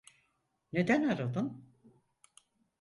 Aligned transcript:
Neden 0.73 1.03
aradın? 1.03 1.75